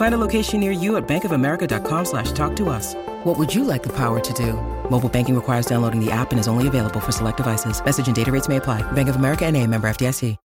[0.00, 2.94] Find a location near you at bankofamerica.com slash talk to us.
[3.24, 4.54] What would you like the power to do?
[4.88, 7.84] Mobile banking requires downloading the app and is only available for select devices.
[7.84, 8.80] Message and data rates may apply.
[8.92, 10.38] Bank of America and a member FDIC.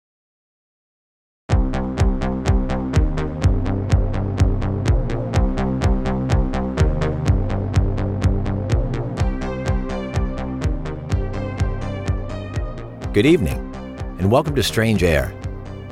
[13.14, 13.74] Good evening,
[14.20, 15.34] and welcome to Strange Air.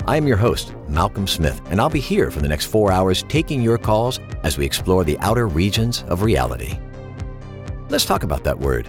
[0.06, 3.24] I am your host, Malcolm Smith, and I'll be here for the next four hours
[3.30, 6.78] taking your calls as we explore the outer regions of reality.
[7.88, 8.88] Let's talk about that word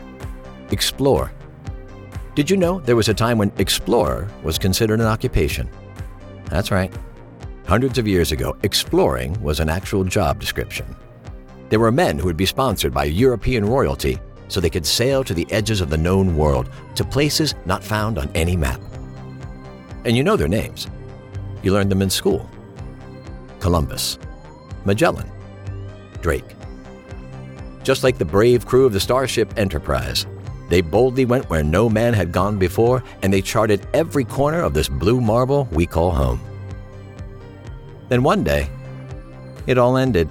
[0.71, 1.31] explore.
[2.35, 5.71] Did you know there was a time when explorer was considered an occupation?
[6.47, 6.93] That's right.
[7.67, 10.97] Hundreds of years ago, exploring was an actual job description.
[11.69, 15.35] There were men who would be sponsored by European royalty so they could sail to
[15.35, 18.81] the edges of the known world, to places not found on any map.
[20.05, 20.89] And you know their names.
[21.65, 22.49] You learned them in school
[23.59, 24.19] Columbus,
[24.85, 25.31] Magellan,
[26.21, 26.45] Drake.
[27.83, 30.27] Just like the brave crew of the Starship Enterprise,
[30.69, 34.75] they boldly went where no man had gone before and they charted every corner of
[34.75, 36.41] this blue marble we call home.
[38.11, 38.69] Then one day,
[39.67, 40.29] it all ended.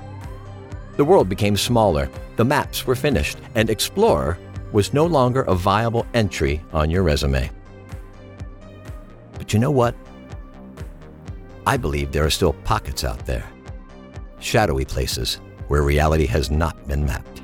[0.97, 4.37] The world became smaller, the maps were finished, and Explorer
[4.71, 7.49] was no longer a viable entry on your resume.
[9.39, 9.95] But you know what?
[11.65, 13.49] I believe there are still pockets out there,
[14.39, 17.41] shadowy places where reality has not been mapped.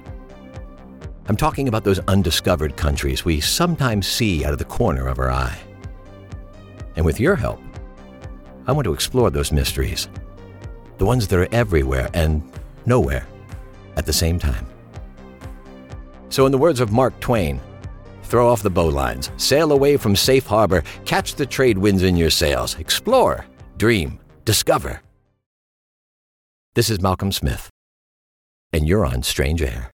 [1.28, 5.32] I'm talking about those undiscovered countries we sometimes see out of the corner of our
[5.32, 5.58] eye.
[6.96, 7.62] And with your help,
[8.68, 10.10] I want to explore those mysteries,
[10.98, 12.44] the ones that are everywhere and
[12.86, 13.26] nowhere
[13.96, 14.66] at the same time.
[16.30, 17.62] So, in the words of Mark Twain,
[18.24, 22.30] throw off the bowlines, sail away from safe harbor, catch the trade winds in your
[22.30, 23.46] sails, explore,
[23.80, 25.02] dream, discover.
[26.76, 27.70] This is Malcolm Smith,
[28.74, 29.90] and you're on Strange Air.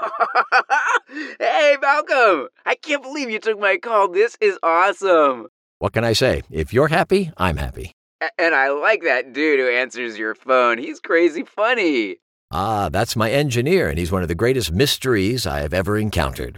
[1.40, 2.48] hey, Malcolm!
[2.64, 4.08] I can't believe you took my call.
[4.08, 5.48] This is awesome.
[5.80, 6.42] What can I say?
[6.50, 7.92] If you're happy, I'm happy.
[8.20, 10.78] A- and I like that dude who answers your phone.
[10.78, 12.18] He's crazy funny.
[12.52, 16.56] Ah, that's my engineer, and he's one of the greatest mysteries I have ever encountered.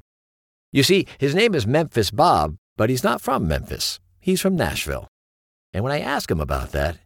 [0.72, 3.98] You see, his name is Memphis Bob, but he's not from Memphis.
[4.20, 5.08] He's from Nashville.
[5.72, 6.98] And when I ask him about that,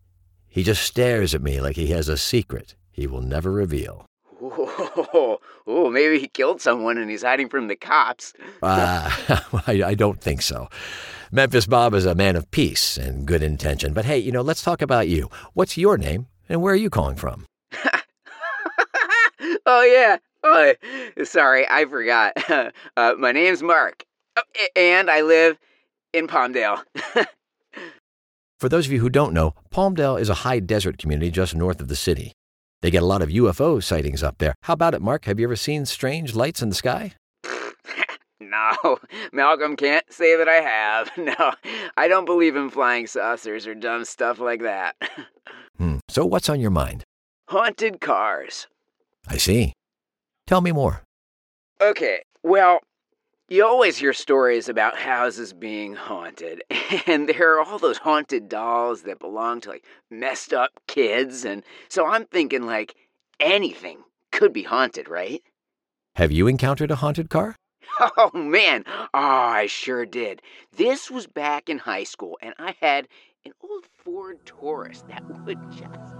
[0.49, 4.07] he just stares at me like he has a secret he will never reveal.
[4.41, 8.33] Oh, oh maybe he killed someone and he's hiding from the cops.
[8.63, 9.11] uh,
[9.67, 10.69] I, I don't think so.
[11.33, 13.93] Memphis Bob is a man of peace and good intention.
[13.93, 15.29] But hey, you know, let's talk about you.
[15.55, 17.47] What's your name and where are you calling from?
[19.67, 20.19] oh, yeah.
[20.45, 20.75] Oh,
[21.25, 22.33] sorry, I forgot.
[22.97, 24.05] Uh, my name's Mark,
[24.37, 24.43] oh,
[24.77, 25.59] and I live
[26.13, 26.81] in Palmdale.
[28.65, 31.83] For those of you who don't know, Palmdale is a high desert community just north
[31.83, 32.33] of the city.
[32.81, 34.55] They get a lot of UFO sightings up there.
[34.63, 35.27] How about it, Mark?
[35.27, 37.13] Have you ever seen strange lights in the sky?
[38.41, 39.01] no,
[39.35, 41.11] Malcolm can't say that I have.
[41.19, 41.53] No,
[41.99, 44.97] I don't believe in flying saucers or dumb stuff like that.
[45.77, 45.99] Hmm.
[46.09, 47.05] So, what's on your mind?
[47.49, 48.69] Haunted cars.
[49.29, 49.75] I see.
[50.47, 51.03] Tell me more.
[51.83, 52.79] Okay, well,
[53.49, 56.63] you always hear stories about houses being haunted,
[57.07, 61.63] and there are all those haunted dolls that belong to like messed up kids, and
[61.89, 62.95] so I'm thinking like
[63.41, 63.99] anything
[64.33, 65.43] could be haunted, right?
[66.17, 67.57] Have you encountered a haunted car?
[68.17, 70.43] Oh man, oh, I sure did.
[70.77, 73.07] This was back in high school, and I had
[73.45, 76.14] an old Ford Taurus that would just.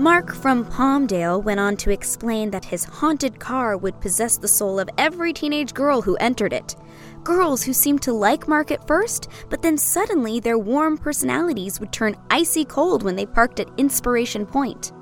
[0.00, 4.80] Mark from Palmdale went on to explain that his haunted car would possess the soul
[4.80, 6.74] of every teenage girl who entered it.
[7.22, 11.92] Girls who seemed to like Mark at first, but then suddenly their warm personalities would
[11.92, 14.92] turn icy cold when they parked at Inspiration Point.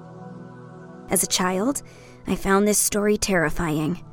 [1.11, 1.85] As a child,
[2.27, 4.05] I found this story terrifying.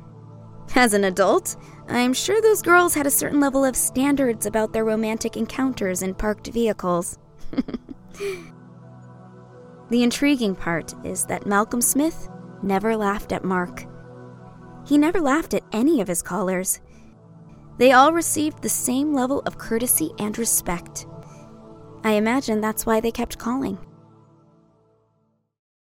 [0.76, 1.56] As an adult,
[1.88, 6.14] I'm sure those girls had a certain level of standards about their romantic encounters in
[6.14, 7.18] parked vehicles.
[9.90, 12.28] the intriguing part is that Malcolm Smith
[12.62, 13.84] never laughed at Mark.
[14.86, 16.80] He never laughed at any of his callers.
[17.78, 21.06] They all received the same level of courtesy and respect.
[22.04, 23.78] I imagine that's why they kept calling.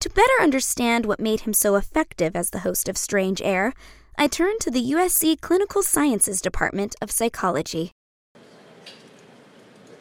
[0.01, 3.73] To better understand what made him so effective as the host of Strange Air,
[4.19, 7.93] I turned to the USC Clinical Sciences Department of Psychology.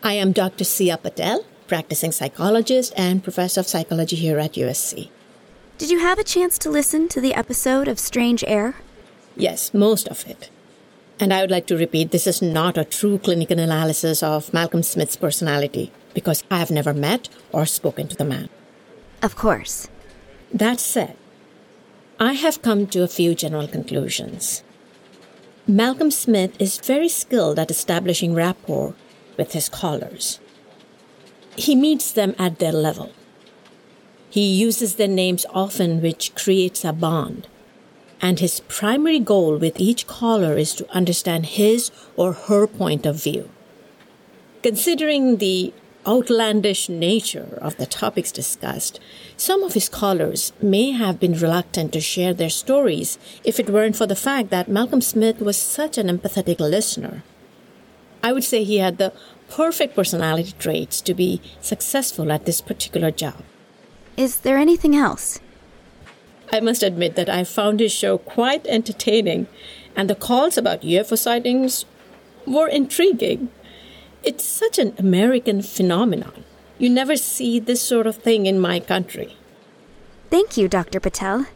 [0.03, 0.65] I am Dr.
[0.65, 5.09] Sia Patel, practicing psychologist and professor of psychology here at USC.
[5.79, 8.75] Did you have a chance to listen to the episode of Strange Air?
[9.35, 10.51] Yes, most of it.
[11.19, 14.83] And I would like to repeat this is not a true clinical analysis of Malcolm
[14.83, 18.49] Smith's personality because I have never met or spoken to the man.
[19.23, 19.87] Of course.
[20.53, 21.15] That said,
[22.19, 24.61] I have come to a few general conclusions.
[25.65, 28.93] Malcolm Smith is very skilled at establishing rapport
[29.37, 30.39] with his callers.
[31.55, 33.11] He meets them at their level.
[34.29, 37.47] He uses their names often, which creates a bond.
[38.21, 43.21] And his primary goal with each caller is to understand his or her point of
[43.21, 43.49] view.
[44.63, 45.73] Considering the
[46.07, 48.99] outlandish nature of the topics discussed,
[49.37, 53.95] some of his callers may have been reluctant to share their stories if it weren't
[53.95, 57.23] for the fact that Malcolm Smith was such an empathetic listener.
[58.23, 59.13] I would say he had the
[59.49, 63.43] perfect personality traits to be successful at this particular job.
[64.17, 65.39] Is there anything else?
[66.51, 69.47] I must admit that I found his show quite entertaining,
[69.95, 71.85] and the calls about UFO sightings
[72.45, 73.49] were intriguing.
[74.23, 76.43] It's such an American phenomenon.
[76.77, 79.35] You never see this sort of thing in my country.
[80.29, 80.99] Thank you, Dr.
[80.99, 81.47] Patel.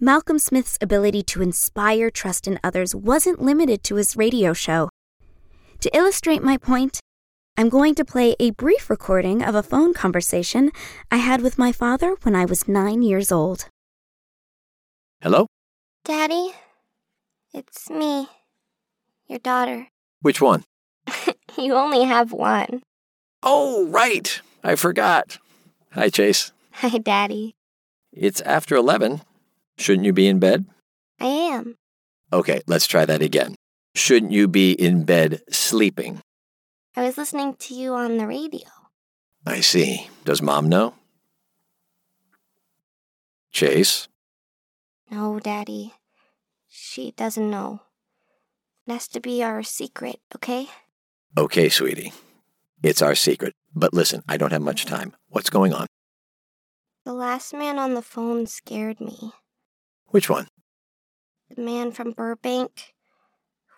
[0.00, 4.87] Malcolm Smith's ability to inspire trust in others wasn't limited to his radio show.
[5.82, 6.98] To illustrate my point,
[7.56, 10.72] I'm going to play a brief recording of a phone conversation
[11.10, 13.66] I had with my father when I was nine years old.
[15.20, 15.46] Hello?
[16.04, 16.52] Daddy,
[17.54, 18.28] it's me,
[19.28, 19.88] your daughter.
[20.20, 20.64] Which one?
[21.58, 22.82] you only have one.
[23.44, 24.40] Oh, right.
[24.64, 25.38] I forgot.
[25.92, 26.50] Hi, Chase.
[26.72, 27.54] Hi, Daddy.
[28.12, 29.22] It's after 11.
[29.76, 30.64] Shouldn't you be in bed?
[31.20, 31.76] I am.
[32.32, 33.54] Okay, let's try that again.
[33.94, 36.20] Shouldn't you be in bed sleeping?
[36.96, 38.68] I was listening to you on the radio.
[39.46, 40.08] I see.
[40.24, 40.94] Does mom know?
[43.50, 44.08] Chase?
[45.10, 45.94] No, Daddy.
[46.68, 47.80] She doesn't know.
[48.86, 50.68] It has to be our secret, okay?
[51.36, 52.12] Okay, sweetie.
[52.82, 53.54] It's our secret.
[53.74, 55.14] But listen, I don't have much time.
[55.28, 55.86] What's going on?
[57.04, 59.32] The last man on the phone scared me.
[60.08, 60.48] Which one?
[61.54, 62.94] The man from Burbank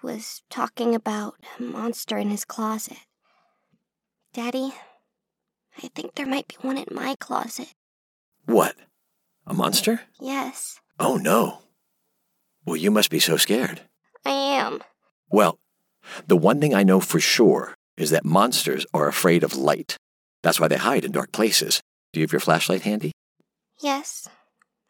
[0.02, 2.98] was talking about a monster in his closet.
[4.32, 4.72] Daddy,
[5.82, 7.72] I think there might be one in my closet.
[8.46, 8.76] What?
[9.46, 10.02] A monster?
[10.20, 11.62] Yes, Oh, no.
[12.66, 13.80] Well, you must be so scared.
[14.26, 14.82] I am.
[15.30, 15.58] Well,
[16.26, 19.96] the one thing I know for sure is that monsters are afraid of light.
[20.42, 21.80] That's why they hide in dark places.
[22.12, 23.12] Do you have your flashlight handy?
[23.80, 24.28] Yes,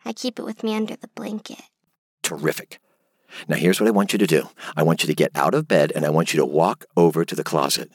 [0.04, 1.62] I keep it with me under the blanket.
[2.24, 2.80] Terrific.
[3.48, 5.68] Now, here's what I want you to do I want you to get out of
[5.68, 7.90] bed and I want you to walk over to the closet.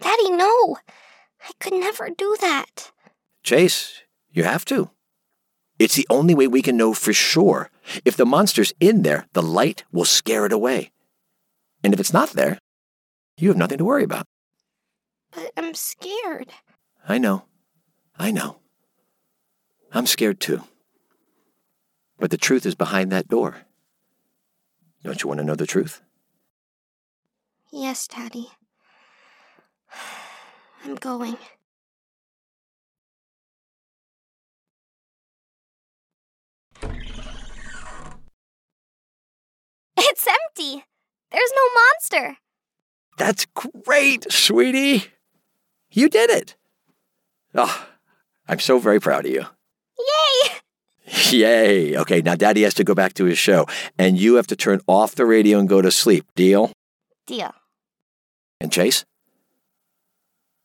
[0.00, 0.78] Daddy, no!
[1.44, 2.92] I could never do that.
[3.42, 4.90] Chase, you have to.
[5.78, 7.70] It's the only way we can know for sure.
[8.04, 10.92] If the monster's in there, the light will scare it away.
[11.82, 12.58] And if it's not there,
[13.36, 14.26] you have nothing to worry about.
[15.32, 16.52] But I'm scared.
[17.08, 17.44] I know.
[18.16, 18.58] I know.
[19.92, 20.62] I'm scared too.
[22.18, 23.56] But the truth is behind that door.
[25.02, 26.00] Don't you want to know the truth?
[27.72, 28.48] Yes, Daddy.
[30.84, 31.36] I'm going.
[39.96, 40.84] It's empty.
[41.30, 42.38] There's no monster.
[43.18, 45.06] That's great, sweetie.
[45.90, 46.56] You did it.
[47.54, 47.86] Oh,
[48.48, 49.46] I'm so very proud of you.
[49.98, 50.50] Yay!
[51.30, 51.96] Yay.
[51.96, 53.66] Okay, now daddy has to go back to his show,
[53.98, 56.26] and you have to turn off the radio and go to sleep.
[56.34, 56.72] Deal?
[57.26, 57.54] Deal.
[58.60, 59.04] And Chase?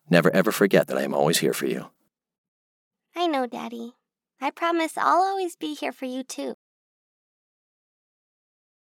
[0.09, 1.87] Never ever forget that I am always here for you.
[3.15, 3.93] I know, Daddy.
[4.39, 6.53] I promise I'll always be here for you, too.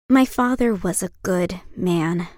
[0.08, 2.28] My father was a good man.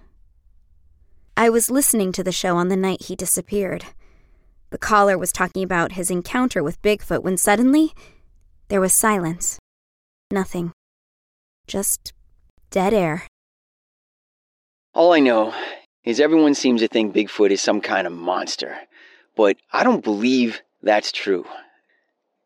[1.37, 3.85] I was listening to the show on the night he disappeared.
[4.71, 7.92] The caller was talking about his encounter with Bigfoot when suddenly
[8.68, 9.59] there was silence.
[10.30, 10.73] Nothing.
[11.66, 12.12] Just
[12.71, 13.26] dead air.
[14.94, 15.54] All I know
[16.04, 18.76] is everyone seems to think Bigfoot is some kind of monster,
[19.37, 21.44] but I don't believe that's true.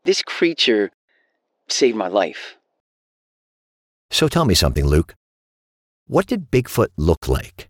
[0.04, 0.90] This creature
[1.68, 2.56] saved my life.
[4.10, 5.14] So tell me something, Luke.
[6.06, 7.68] What did Bigfoot look like?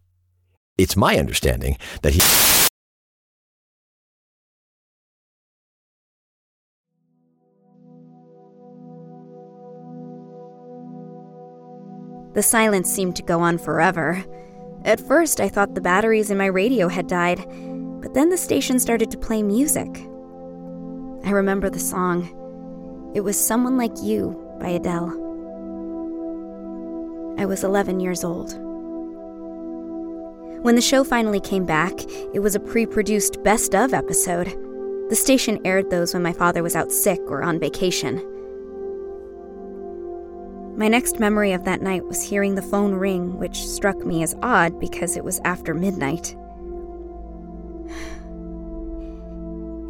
[0.77, 2.58] It's my understanding that he.
[12.35, 14.25] The silence seemed to go on forever.
[14.85, 17.39] At first, I thought the batteries in my radio had died,
[18.01, 19.89] but then the station started to play music.
[21.25, 22.35] I remember the song.
[23.15, 25.11] It was Someone Like You by Adele.
[27.39, 28.53] I was 11 years old.
[30.63, 31.93] When the show finally came back,
[32.35, 34.49] it was a pre produced best of episode.
[35.09, 38.19] The station aired those when my father was out sick or on vacation.
[40.79, 44.37] My next memory of that night was hearing the phone ring, which struck me as
[44.43, 46.37] odd because it was after midnight.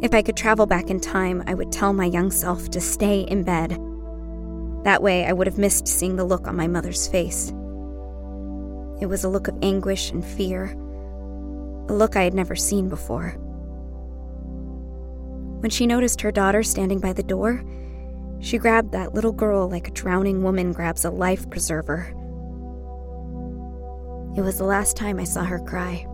[0.01, 3.19] If I could travel back in time, I would tell my young self to stay
[3.21, 3.77] in bed.
[4.83, 7.49] That way, I would have missed seeing the look on my mother's face.
[8.99, 10.71] It was a look of anguish and fear,
[11.87, 13.35] a look I had never seen before.
[15.59, 17.63] When she noticed her daughter standing by the door,
[18.39, 22.13] she grabbed that little girl like a drowning woman grabs a life preserver.
[24.37, 26.05] It was the last time I saw her cry.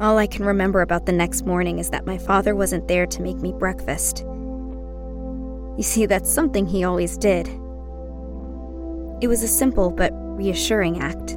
[0.00, 3.22] All I can remember about the next morning is that my father wasn't there to
[3.22, 4.24] make me breakfast.
[5.76, 7.48] You see, that's something he always did.
[9.20, 11.32] It was a simple but reassuring act.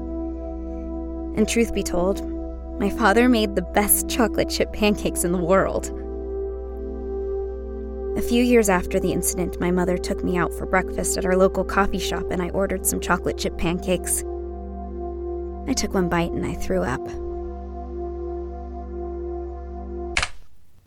[1.37, 2.25] And truth be told,
[2.79, 5.91] my father made the best chocolate chip pancakes in the world.
[8.15, 11.35] A few years after the incident, my mother took me out for breakfast at our
[11.35, 14.23] local coffee shop and I ordered some chocolate chip pancakes.
[15.67, 17.01] I took one bite and I threw up.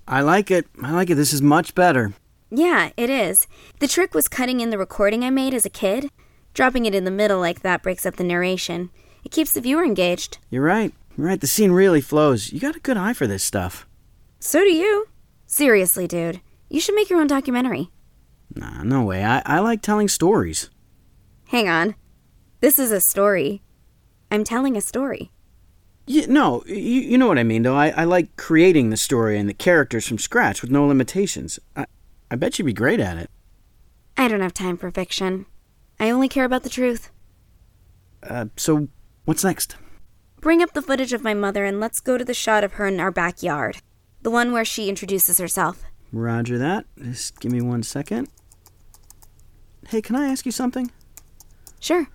[0.09, 0.67] I like it.
[0.83, 1.17] I like it.
[1.17, 2.15] This is much better.
[2.51, 3.47] Yeah, it is.
[3.79, 6.11] The trick was cutting in the recording I made as a kid.
[6.55, 8.89] Dropping it in the middle like that breaks up the narration.
[9.23, 10.39] It keeps the viewer engaged.
[10.49, 10.95] You're right.
[11.15, 11.41] You're right.
[11.43, 12.55] The scene really flows.
[12.55, 13.87] You got a good eye for this stuff.
[14.41, 15.09] So do you.
[15.47, 16.41] Seriously, dude.
[16.69, 17.91] You should make your own documentary.
[18.55, 19.25] Nah, no way.
[19.25, 20.71] I, I like telling stories.
[21.49, 21.95] Hang on.
[22.61, 23.63] This is a story.
[24.31, 25.31] I'm telling a story.
[26.07, 27.77] Yeah, no, you, you know what I mean, though.
[27.77, 31.59] I, I like creating the story and the characters from scratch with no limitations.
[31.77, 31.87] I,
[32.31, 33.31] I bet you'd be great at it.
[34.17, 35.47] I don't have time for fiction.
[36.01, 37.11] I only care about the truth.
[38.23, 38.89] Uh, so,
[39.25, 39.77] what's next?
[40.41, 42.87] Bring up the footage of my mother and let's go to the shot of her
[42.87, 43.79] in our backyard.
[44.23, 45.85] The one where she introduces herself.
[46.12, 46.87] Roger that.
[46.99, 48.29] Just give me one second.
[49.88, 50.91] Hey, can I ask you something?
[51.81, 52.09] Sure.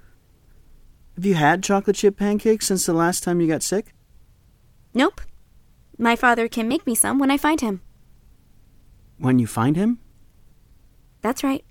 [1.15, 3.93] Have you had chocolate chip pancakes since the last time you got sick?
[4.93, 5.21] Nope.
[5.97, 7.81] My father can make me some when I find him.
[9.17, 9.99] When you find him?
[11.21, 11.63] That's right.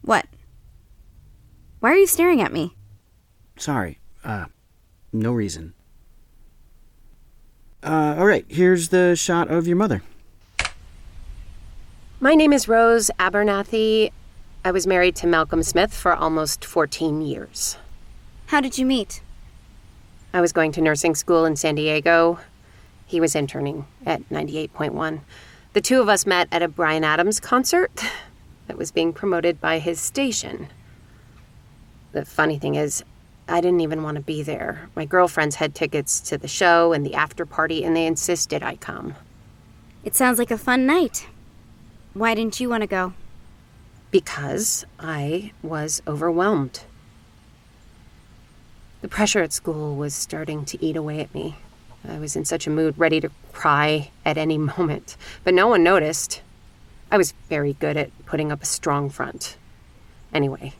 [0.00, 0.26] What?
[1.80, 2.76] Why are you staring at me?
[3.56, 3.98] Sorry.
[4.24, 4.46] Uh,
[5.12, 5.74] no reason.
[7.82, 10.02] Uh, all right, here's the shot of your mother.
[12.20, 14.12] My name is Rose Abernathy.
[14.64, 17.76] I was married to Malcolm Smith for almost 14 years.
[18.46, 19.20] How did you meet?
[20.32, 22.38] I was going to nursing school in San Diego.
[23.04, 25.20] He was interning at 98.1.
[25.72, 28.04] The two of us met at a Bryan Adams concert
[28.68, 30.68] that was being promoted by his station.
[32.12, 33.02] The funny thing is,
[33.48, 34.88] I didn't even want to be there.
[34.94, 38.76] My girlfriends had tickets to the show and the after party, and they insisted I
[38.76, 39.14] come.
[40.04, 41.26] It sounds like a fun night.
[42.14, 43.14] Why didn't you want to go?
[44.10, 46.84] Because I was overwhelmed.
[49.00, 51.56] The pressure at school was starting to eat away at me.
[52.08, 55.82] I was in such a mood, ready to cry at any moment, but no one
[55.82, 56.42] noticed.
[57.10, 59.56] I was very good at putting up a strong front.
[60.32, 60.72] Anyway,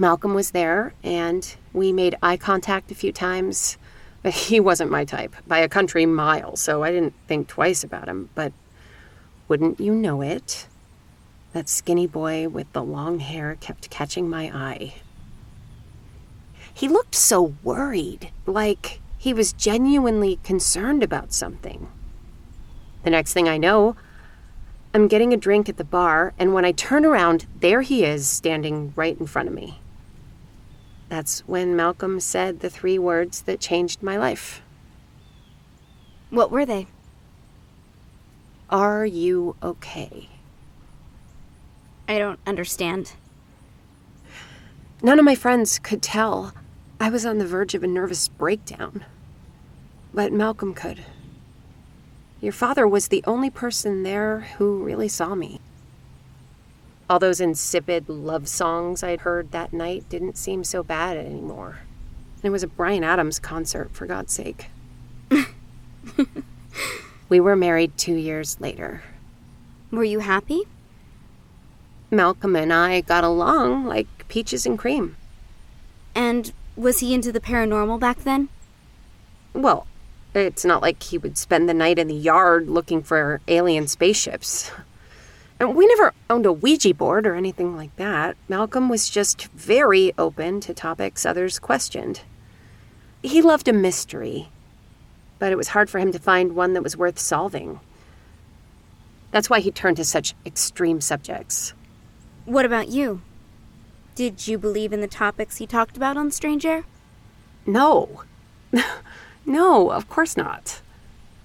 [0.00, 3.76] Malcolm was there, and we made eye contact a few times.
[4.22, 8.08] But he wasn't my type by a country mile, so I didn't think twice about
[8.08, 8.30] him.
[8.34, 8.54] But
[9.46, 10.66] wouldn't you know it?
[11.52, 14.94] That skinny boy with the long hair kept catching my eye.
[16.72, 21.88] He looked so worried, like he was genuinely concerned about something.
[23.02, 23.96] The next thing I know,
[24.94, 28.26] I'm getting a drink at the bar, and when I turn around, there he is
[28.26, 29.78] standing right in front of me.
[31.10, 34.62] That's when Malcolm said the three words that changed my life.
[36.30, 36.86] What were they?
[38.70, 40.28] Are you okay?
[42.08, 43.14] I don't understand.
[45.02, 46.54] None of my friends could tell.
[47.00, 49.04] I was on the verge of a nervous breakdown.
[50.14, 51.04] But Malcolm could.
[52.40, 55.60] Your father was the only person there who really saw me.
[57.10, 61.80] All those insipid love songs I'd heard that night didn't seem so bad anymore.
[62.44, 64.66] It was a Bryan Adams concert, for God's sake.
[67.28, 69.02] we were married two years later.
[69.90, 70.62] Were you happy?
[72.12, 75.16] Malcolm and I got along like peaches and cream.
[76.14, 78.50] And was he into the paranormal back then?
[79.52, 79.88] Well,
[80.32, 84.70] it's not like he would spend the night in the yard looking for alien spaceships.
[85.60, 88.38] And we never owned a Ouija board or anything like that.
[88.48, 92.22] Malcolm was just very open to topics others questioned.
[93.22, 94.48] He loved a mystery,
[95.38, 97.78] but it was hard for him to find one that was worth solving.
[99.32, 101.74] That's why he turned to such extreme subjects.
[102.46, 103.20] What about you?
[104.14, 106.84] Did you believe in the topics he talked about on Strange Air?
[107.66, 108.22] No.
[109.44, 110.80] no, of course not.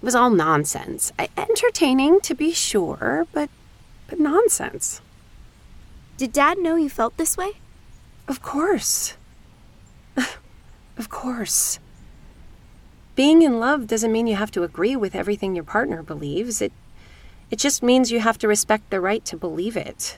[0.01, 1.11] It was all nonsense.
[1.37, 3.49] Entertaining, to be sure, but
[4.07, 5.01] but nonsense.
[6.17, 7.53] Did Dad know you felt this way?
[8.27, 9.15] Of course.
[10.17, 11.79] of course.
[13.15, 16.61] Being in love doesn't mean you have to agree with everything your partner believes.
[16.61, 16.73] It
[17.51, 20.17] it just means you have to respect the right to believe it.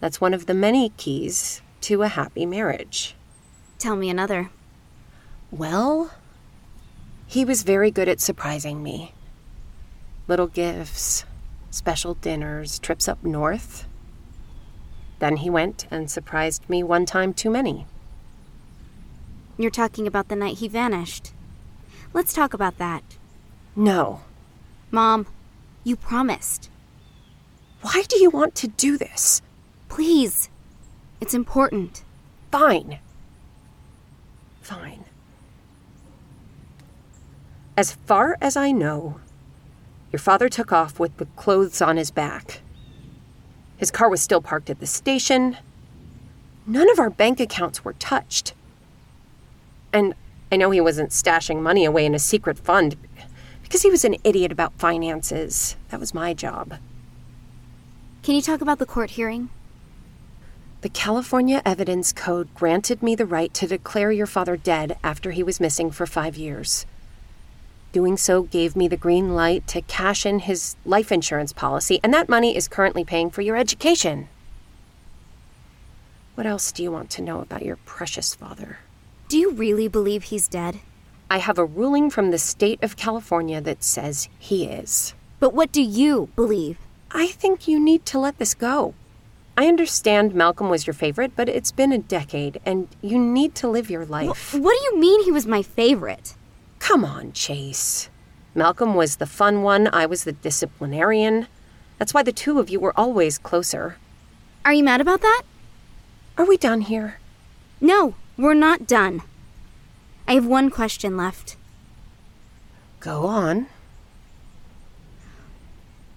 [0.00, 3.14] That's one of the many keys to a happy marriage.
[3.78, 4.50] Tell me another.
[5.50, 6.10] Well,
[7.26, 9.14] he was very good at surprising me.
[10.26, 11.24] Little gifts,
[11.74, 13.88] special dinners, trips up north.
[15.18, 17.86] Then he went and surprised me one time too many.
[19.58, 21.32] You're talking about the night he vanished.
[22.12, 23.02] Let's talk about that.
[23.74, 24.20] No.
[24.92, 25.26] Mom,
[25.82, 26.70] you promised.
[27.82, 29.42] Why do you want to do this?
[29.88, 30.48] Please.
[31.20, 32.04] It's important.
[32.52, 32.98] Fine.
[34.62, 35.04] Fine.
[37.76, 39.18] As far as I know,
[40.14, 42.60] your father took off with the clothes on his back.
[43.78, 45.56] His car was still parked at the station.
[46.68, 48.54] None of our bank accounts were touched.
[49.92, 50.14] And
[50.52, 52.96] I know he wasn't stashing money away in a secret fund
[53.64, 55.74] because he was an idiot about finances.
[55.88, 56.74] That was my job.
[58.22, 59.48] Can you talk about the court hearing?
[60.82, 65.42] The California Evidence Code granted me the right to declare your father dead after he
[65.42, 66.86] was missing for five years.
[67.94, 72.12] Doing so gave me the green light to cash in his life insurance policy, and
[72.12, 74.26] that money is currently paying for your education.
[76.34, 78.78] What else do you want to know about your precious father?
[79.28, 80.80] Do you really believe he's dead?
[81.30, 85.14] I have a ruling from the state of California that says he is.
[85.38, 86.78] But what do you believe?
[87.12, 88.94] I think you need to let this go.
[89.56, 93.68] I understand Malcolm was your favorite, but it's been a decade, and you need to
[93.68, 94.50] live your life.
[94.50, 96.34] Wh- what do you mean he was my favorite?
[96.84, 98.10] Come on, Chase.
[98.54, 101.46] Malcolm was the fun one, I was the disciplinarian.
[101.98, 103.96] That's why the two of you were always closer.
[104.66, 105.44] Are you mad about that?
[106.36, 107.20] Are we done here?
[107.80, 109.22] No, we're not done.
[110.28, 111.56] I have one question left.
[113.00, 113.68] Go on.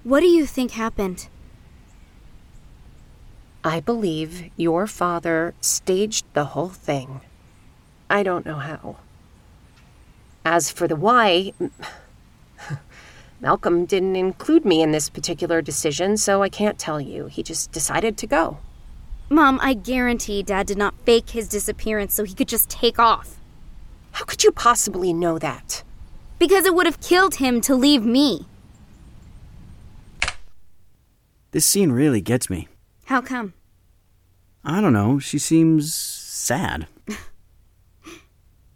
[0.03, 1.29] What do you think happened?
[3.63, 7.21] I believe your father staged the whole thing.
[8.09, 8.97] I don't know how.
[10.49, 11.51] As for the why,
[13.41, 17.27] Malcolm didn't include me in this particular decision, so I can't tell you.
[17.27, 18.59] He just decided to go.
[19.29, 23.35] Mom, I guarantee Dad did not fake his disappearance so he could just take off.
[24.13, 25.83] How could you possibly know that?
[26.39, 28.47] Because it would have killed him to leave me.
[31.51, 32.69] This scene really gets me.
[33.07, 33.53] How come?
[34.63, 35.19] I don't know.
[35.19, 36.87] She seems sad.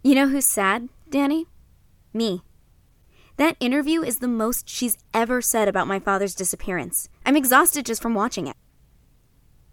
[0.04, 1.46] You know who's sad, Danny?
[2.12, 2.42] Me.
[3.36, 7.08] That interview is the most she's ever said about my father's disappearance.
[7.24, 8.56] I'm exhausted just from watching it.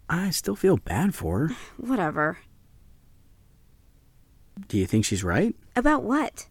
[0.10, 1.56] I still feel bad for her.
[1.78, 2.40] Whatever.
[4.68, 5.56] Do you think she's right?
[5.76, 6.48] About what?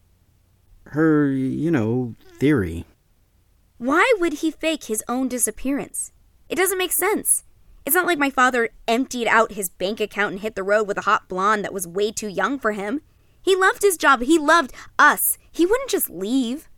[0.84, 2.84] Her, you know, theory.
[3.78, 6.12] Why would he fake his own disappearance?
[6.48, 7.44] It doesn't make sense.
[7.84, 10.98] It's not like my father emptied out his bank account and hit the road with
[10.98, 13.00] a hot blonde that was way too young for him.
[13.48, 14.20] He loved his job.
[14.20, 15.38] He loved us.
[15.50, 16.68] He wouldn't just leave.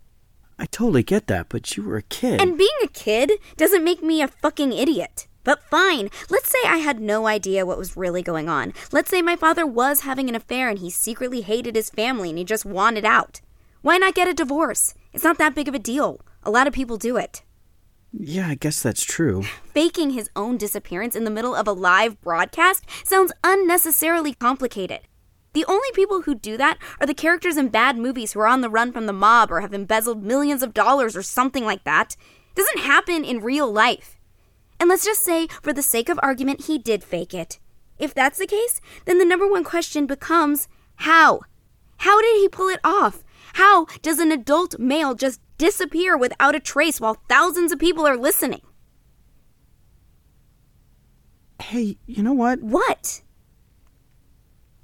[0.56, 2.40] I totally get that, but you were a kid.
[2.40, 5.26] And being a kid doesn't make me a fucking idiot.
[5.42, 8.72] But fine, let's say I had no idea what was really going on.
[8.92, 12.38] Let's say my father was having an affair and he secretly hated his family and
[12.38, 13.40] he just wanted out.
[13.82, 14.94] Why not get a divorce?
[15.12, 16.20] It's not that big of a deal.
[16.44, 17.42] A lot of people do it.
[18.12, 19.42] Yeah, I guess that's true.
[19.74, 25.00] Faking his own disappearance in the middle of a live broadcast sounds unnecessarily complicated.
[25.52, 28.60] The only people who do that are the characters in bad movies who are on
[28.60, 32.16] the run from the mob or have embezzled millions of dollars or something like that.
[32.50, 34.18] It doesn't happen in real life.
[34.78, 37.58] And let's just say, for the sake of argument, he did fake it.
[37.98, 41.40] If that's the case, then the number one question becomes how?
[41.98, 43.22] How did he pull it off?
[43.54, 48.16] How does an adult male just disappear without a trace while thousands of people are
[48.16, 48.62] listening?
[51.60, 52.62] Hey, you know what?
[52.62, 53.20] What?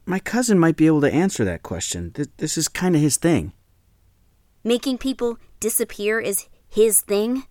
[0.08, 2.12] My cousin might be able to answer that question.
[2.12, 3.52] Th- this is kind of his thing.
[4.62, 7.42] Making people disappear is his thing?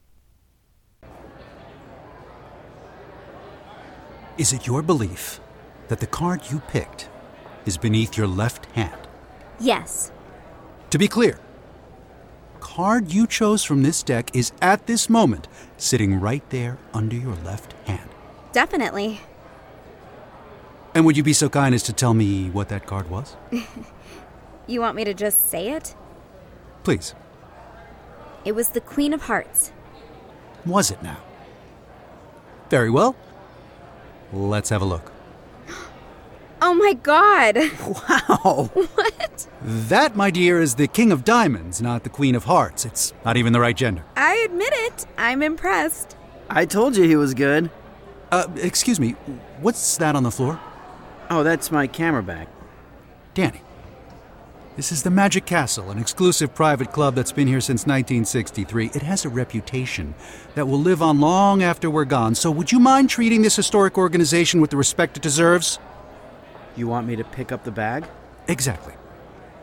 [4.37, 5.41] Is it your belief
[5.89, 7.09] that the card you picked
[7.65, 9.07] is beneath your left hand?
[9.59, 10.13] Yes.
[10.91, 11.37] To be clear,
[12.61, 17.35] card you chose from this deck is at this moment sitting right there under your
[17.43, 18.09] left hand.
[18.53, 19.19] Definitely.
[20.95, 23.35] And would you be so kind as to tell me what that card was?
[24.67, 25.93] You want me to just say it?
[26.83, 27.13] Please.
[28.45, 29.71] It was the Queen of Hearts.
[30.65, 31.17] Was it now?
[32.71, 33.15] Very well.
[34.33, 35.11] Let's have a look.
[36.61, 37.57] Oh my god!
[38.09, 38.71] Wow!
[38.73, 39.47] What?
[39.61, 42.85] That, my dear, is the King of Diamonds, not the Queen of Hearts.
[42.85, 44.03] It's not even the right gender.
[44.17, 45.05] I admit it.
[45.15, 46.15] I'm impressed.
[46.49, 47.69] I told you he was good.
[48.31, 49.11] Uh, excuse me,
[49.59, 50.59] what's that on the floor?
[51.29, 52.47] Oh, that's my camera bag.
[53.33, 53.61] Danny.
[54.75, 58.87] This is the Magic Castle, an exclusive private club that's been here since 1963.
[58.93, 60.13] It has a reputation
[60.53, 63.97] that will live on long after we're gone, so would you mind treating this historic
[63.97, 65.79] organization with the respect it deserves?
[66.75, 68.05] You want me to pick up the bag?
[68.49, 68.93] Exactly.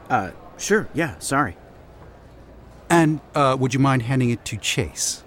[0.08, 1.58] Uh, sure, yeah, sorry.
[2.88, 5.22] And uh, would you mind handing it to Chase?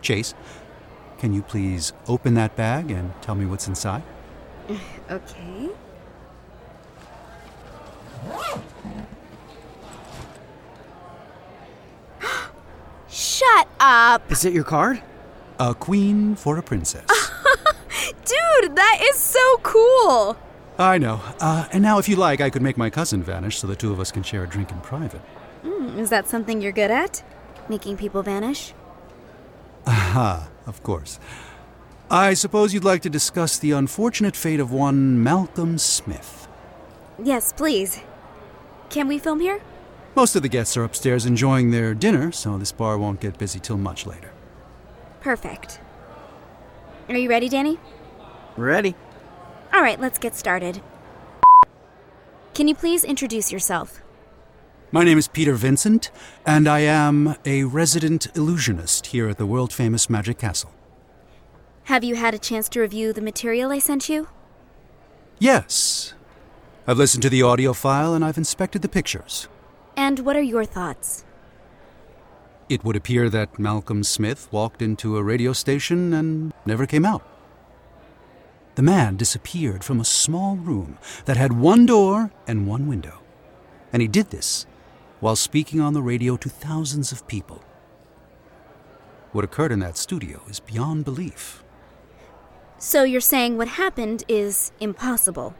[0.00, 0.34] Chase,
[1.18, 4.02] can you please open that bag and tell me what's inside?
[5.10, 5.70] Okay.
[13.08, 14.30] Shut up!
[14.30, 15.00] Is it your card?
[15.58, 17.06] A queen for a princess.
[18.24, 20.36] Dude, that is so cool!
[20.78, 21.20] I know.
[21.40, 23.90] Uh, and now, if you like, I could make my cousin vanish so the two
[23.90, 25.22] of us can share a drink in private.
[25.64, 27.22] Mm, is that something you're good at?
[27.68, 28.74] Making people vanish?
[29.86, 31.18] Aha, of course.
[32.10, 36.48] I suppose you'd like to discuss the unfortunate fate of one Malcolm Smith.
[37.22, 38.00] Yes, please.
[38.88, 39.60] Can we film here?
[40.16, 43.60] Most of the guests are upstairs enjoying their dinner, so this bar won't get busy
[43.60, 44.32] till much later.
[45.20, 45.80] Perfect.
[47.10, 47.78] Are you ready, Danny?
[48.56, 48.94] Ready?
[49.74, 50.80] All right, let's get started.
[52.54, 54.00] Can you please introduce yourself?
[54.90, 56.10] My name is Peter Vincent,
[56.46, 60.72] and I am a resident illusionist here at the world famous Magic Castle.
[61.88, 64.28] Have you had a chance to review the material I sent you?
[65.38, 66.12] Yes.
[66.86, 69.48] I've listened to the audio file and I've inspected the pictures.
[69.96, 71.24] And what are your thoughts?
[72.68, 77.26] It would appear that Malcolm Smith walked into a radio station and never came out.
[78.74, 83.22] The man disappeared from a small room that had one door and one window.
[83.94, 84.66] And he did this
[85.20, 87.64] while speaking on the radio to thousands of people.
[89.32, 91.64] What occurred in that studio is beyond belief.
[92.78, 95.54] So you're saying what happened is impossible?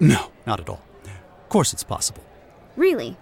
[0.00, 0.82] No, not at all.
[1.04, 2.24] Of course it's possible.
[2.76, 3.16] Really?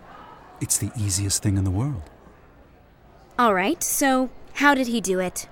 [0.60, 2.02] It's the easiest thing in the world.
[3.38, 5.48] All right, so how did he do it?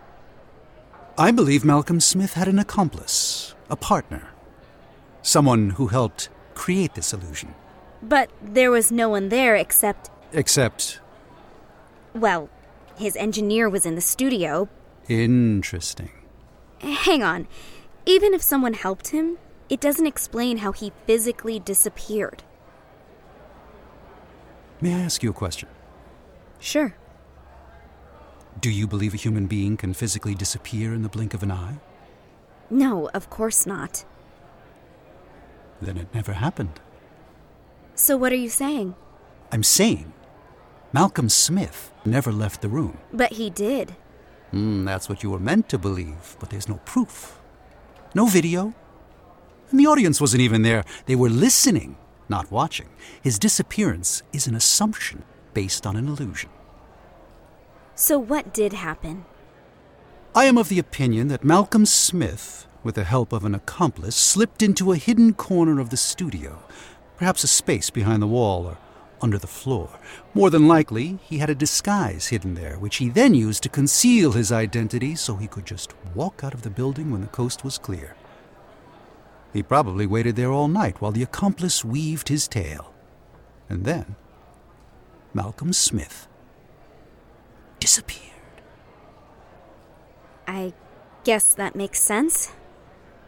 [1.18, 4.28] I believe Malcolm Smith had an accomplice, a partner,
[5.20, 7.54] someone who helped create this illusion.
[8.02, 10.98] But there was no one there except, Except,
[12.14, 12.48] well,
[12.96, 14.68] his engineer was in the studio.
[15.08, 16.10] interesting.
[16.80, 17.46] Hang on.
[18.04, 19.38] Even if someone helped him,
[19.68, 22.42] it doesn't explain how he physically disappeared.
[24.80, 25.68] May I ask you a question?
[26.58, 26.94] Sure.
[28.60, 31.78] Do you believe a human being can physically disappear in the blink of an eye?
[32.68, 34.04] No, of course not.
[35.80, 36.80] Then it never happened.
[37.94, 38.94] So what are you saying?
[39.52, 40.12] I'm saying
[40.92, 42.98] Malcolm Smith never left the room.
[43.12, 43.96] But he did.
[44.50, 47.38] Hmm, that's what you were meant to believe, but there's no proof.
[48.14, 48.74] No video.
[49.70, 50.84] And the audience wasn't even there.
[51.06, 51.96] They were listening,
[52.28, 52.88] not watching.
[53.22, 56.50] His disappearance is an assumption based on an illusion.
[57.94, 59.24] So what did happen?
[60.34, 64.62] I am of the opinion that Malcolm Smith, with the help of an accomplice, slipped
[64.62, 66.58] into a hidden corner of the studio,
[67.16, 68.78] perhaps a space behind the wall or
[69.22, 69.88] under the floor.
[70.34, 74.32] More than likely, he had a disguise hidden there, which he then used to conceal
[74.32, 77.78] his identity so he could just walk out of the building when the coast was
[77.78, 78.16] clear.
[79.52, 82.92] He probably waited there all night while the accomplice weaved his tale.
[83.68, 84.16] And then,
[85.34, 86.26] Malcolm Smith
[87.78, 88.30] disappeared.
[90.46, 90.72] I
[91.24, 92.52] guess that makes sense.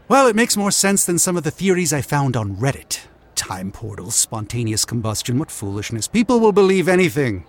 [0.07, 3.01] Well, it makes more sense than some of the theories I found on Reddit.
[3.35, 6.07] Time portals, spontaneous combustion, what foolishness.
[6.07, 7.45] People will believe anything.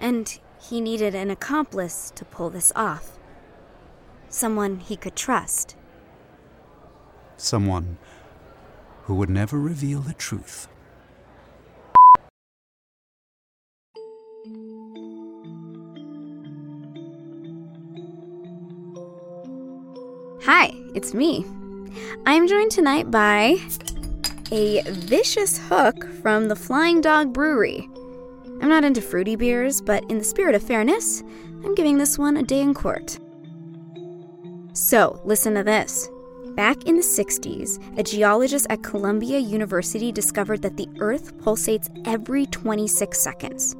[0.00, 3.18] And he needed an accomplice to pull this off.
[4.28, 5.76] Someone he could trust.
[7.36, 7.98] Someone
[9.02, 10.68] who would never reveal the truth.
[20.44, 21.44] Hi, it's me.
[22.26, 23.58] I'm joined tonight by
[24.50, 27.88] a vicious hook from the Flying Dog Brewery.
[28.62, 31.22] I'm not into fruity beers, but in the spirit of fairness,
[31.64, 33.18] I'm giving this one a day in court.
[34.72, 36.08] So, listen to this.
[36.56, 42.46] Back in the 60s, a geologist at Columbia University discovered that the Earth pulsates every
[42.46, 43.76] 26 seconds.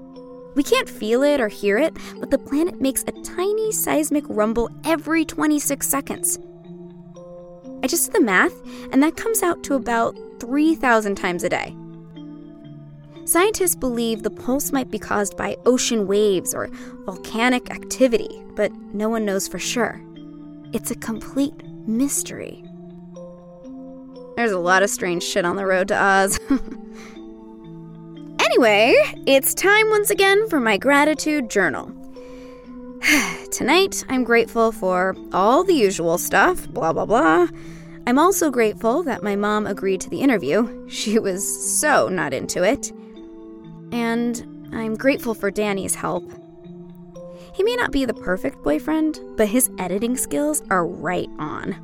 [0.55, 4.69] We can't feel it or hear it, but the planet makes a tiny seismic rumble
[4.85, 6.39] every 26 seconds.
[7.83, 8.55] I just did the math,
[8.93, 11.77] and that comes out to about 3,000 times a day.
[13.25, 16.71] Scientists believe the pulse might be caused by ocean waves or
[17.05, 20.01] volcanic activity, but no one knows for sure.
[20.73, 22.65] It's a complete mystery.
[24.37, 26.39] There's a lot of strange shit on the road to Oz.
[28.41, 28.95] anyway,
[29.27, 31.93] it's time once again for my gratitude journal.
[33.51, 37.49] Tonight, I'm grateful for all the usual stuff, blah, blah, blah.
[38.09, 40.89] I'm also grateful that my mom agreed to the interview.
[40.89, 42.91] She was so not into it.
[43.93, 46.25] And I'm grateful for Danny's help.
[47.53, 51.77] He may not be the perfect boyfriend, but his editing skills are right on.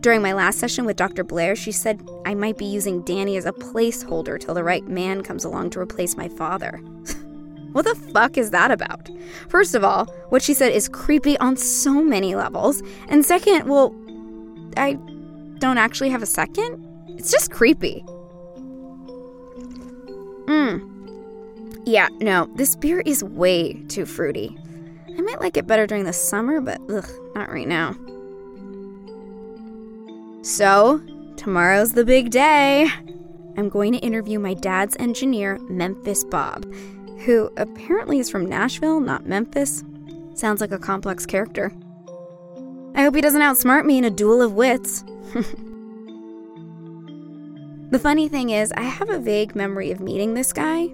[0.00, 1.24] During my last session with Dr.
[1.24, 5.22] Blair, she said I might be using Danny as a placeholder till the right man
[5.22, 6.76] comes along to replace my father.
[7.72, 9.08] what the fuck is that about?
[9.48, 12.82] First of all, what she said is creepy on so many levels.
[13.08, 13.94] And second, well,
[14.76, 14.94] I
[15.58, 16.86] don't actually have a second?
[17.18, 18.04] It's just creepy.
[20.46, 20.86] Mmm.
[21.86, 24.56] Yeah, no, this beer is way too fruity.
[25.16, 27.94] I might like it better during the summer, but ugh, not right now.
[30.42, 31.00] So,
[31.36, 32.88] tomorrow's the big day.
[33.56, 36.72] I'm going to interview my dad's engineer, Memphis Bob,
[37.24, 39.84] who apparently is from Nashville, not Memphis.
[40.34, 41.70] Sounds like a complex character.
[42.94, 45.02] I hope he doesn't outsmart me in a duel of wits.
[47.90, 50.88] the funny thing is, I have a vague memory of meeting this guy,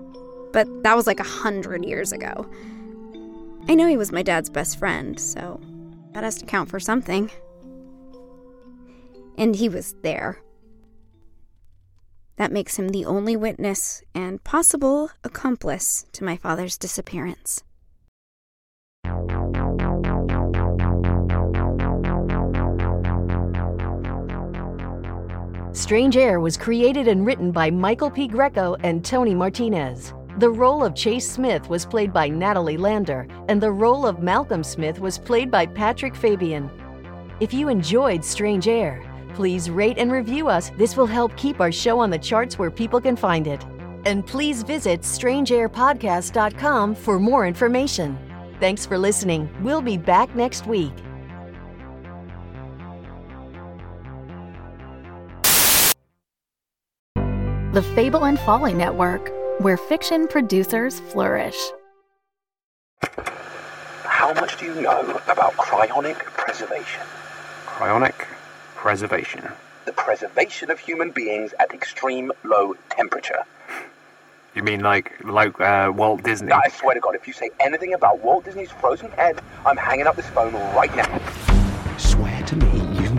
[0.52, 2.48] but that was like a hundred years ago.
[3.68, 5.61] I know he was my dad's best friend, so
[6.12, 7.30] that has to count for something.
[9.37, 10.38] And he was there.
[12.37, 17.64] That makes him the only witness and possible accomplice to my father's disappearance.
[25.76, 28.26] Strange Air was created and written by Michael P.
[28.26, 30.14] Greco and Tony Martinez.
[30.38, 34.64] The role of Chase Smith was played by Natalie Lander, and the role of Malcolm
[34.64, 36.70] Smith was played by Patrick Fabian.
[37.40, 40.70] If you enjoyed Strange Air, please rate and review us.
[40.78, 43.62] This will help keep our show on the charts where people can find it.
[44.06, 48.18] And please visit strangeairpodcast.com for more information.
[48.60, 49.50] Thanks for listening.
[49.60, 50.94] We'll be back next week.
[57.76, 61.58] The Fable and Folly Network, where fiction producers flourish.
[64.02, 67.02] How much do you know about cryonic preservation?
[67.66, 68.14] Cryonic
[68.76, 69.46] preservation.
[69.84, 73.44] The preservation of human beings at extreme low temperature.
[74.54, 76.50] You mean like like uh, Walt Disney?
[76.50, 80.06] I swear to God, if you say anything about Walt Disney's frozen head, I'm hanging
[80.06, 81.20] up this phone right now.
[81.98, 82.36] Swear to me you've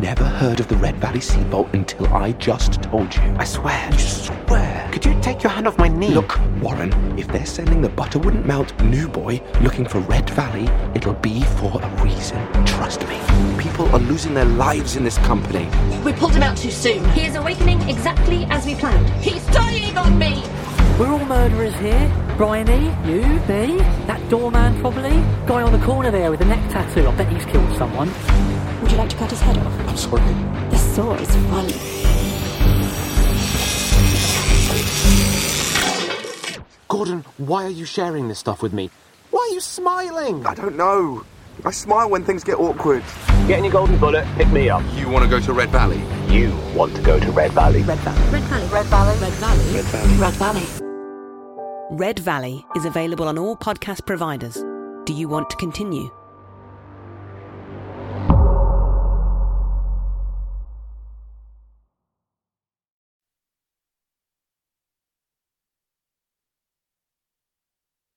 [0.08, 3.24] never heard of the Red Valley Sea Seabolt until I just told you.
[3.38, 3.90] I swear.
[3.92, 4.90] You swear.
[4.94, 6.12] Could you take your hand off my knee?
[6.12, 10.70] Look, Warren, if they're sending the butter wouldn't melt new boy looking for Red Valley,
[10.96, 12.40] it'll be for a reason.
[12.64, 13.20] Trust me.
[13.60, 15.68] People are losing their lives in this company.
[16.06, 17.04] We pulled him out too soon.
[17.10, 19.10] He is awakening exactly as we planned.
[19.22, 20.42] He's dying on me!
[20.98, 22.10] We're all murderers here.
[22.38, 25.20] Bryony, you, me, that doorman probably.
[25.46, 27.06] Guy on the corner there with the neck tattoo.
[27.10, 28.10] I bet he's killed someone.
[28.88, 29.80] Would you like to cut his head off?
[29.90, 30.34] I'm sorry.
[30.70, 31.68] The saw is fun.
[36.88, 38.90] Gordon, why are you sharing this stuff with me?
[39.32, 40.46] Why are you smiling?
[40.46, 41.26] I don't know.
[41.66, 43.04] I smile when things get awkward.
[43.46, 44.84] Get in your golden bullet, pick me up.
[44.96, 46.02] You want to go to Red Valley?
[46.34, 47.84] You want to go to Red Valley.
[47.84, 48.32] Red Valley.
[48.32, 48.68] Red Valley.
[48.70, 49.20] Red Valley.
[49.20, 49.74] Red Valley.
[49.76, 50.18] Red Valley.
[50.18, 50.66] Red Valley.
[51.92, 54.64] Red Valley is available on all podcast providers.
[55.04, 56.10] Do you want to continue?